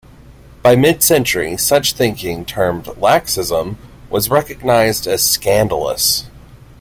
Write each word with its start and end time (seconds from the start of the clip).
By 0.63 0.75
mid-century, 0.75 1.57
such 1.57 1.93
thinking, 1.93 2.43
termed 2.43 2.85
Laxism, 2.85 3.75
was 4.09 4.31
recognized 4.31 5.05
as 5.05 5.21
scandalous. 5.21 6.25